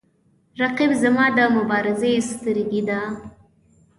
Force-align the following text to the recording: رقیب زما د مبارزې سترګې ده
رقیب 0.61 0.91
زما 1.01 1.25
د 1.37 1.39
مبارزې 1.57 2.13
سترګې 2.31 2.81
ده 2.89 2.99